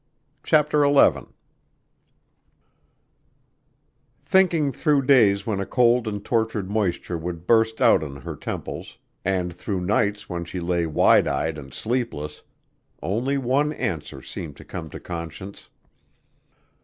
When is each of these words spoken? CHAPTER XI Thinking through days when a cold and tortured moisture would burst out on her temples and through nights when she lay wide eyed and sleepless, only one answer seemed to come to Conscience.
CHAPTER 0.41 0.83
XI 0.83 1.31
Thinking 4.25 4.71
through 4.71 5.03
days 5.03 5.45
when 5.45 5.59
a 5.59 5.65
cold 5.67 6.07
and 6.07 6.25
tortured 6.25 6.71
moisture 6.71 7.19
would 7.19 7.45
burst 7.45 7.79
out 7.83 8.01
on 8.01 8.15
her 8.15 8.35
temples 8.35 8.97
and 9.23 9.53
through 9.53 9.81
nights 9.81 10.27
when 10.27 10.43
she 10.43 10.59
lay 10.59 10.87
wide 10.87 11.27
eyed 11.27 11.55
and 11.59 11.71
sleepless, 11.71 12.41
only 13.03 13.37
one 13.37 13.73
answer 13.73 14.23
seemed 14.23 14.57
to 14.57 14.65
come 14.65 14.89
to 14.89 14.99
Conscience. 14.99 15.69